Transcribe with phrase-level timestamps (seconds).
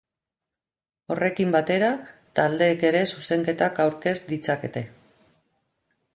[1.15, 1.89] Horrekin batera,
[2.39, 4.85] taldeek ere zuzenketak aurkez ditzakete.